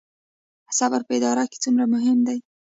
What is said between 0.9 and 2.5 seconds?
په اداره کې څومره مهم دی؟